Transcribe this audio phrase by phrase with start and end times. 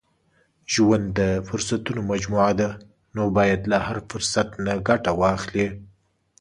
[0.73, 2.69] •ژوند د فرصتونو مجموعه ده،
[3.15, 5.67] نو باید له هر فرصت نه ګټه واخلې.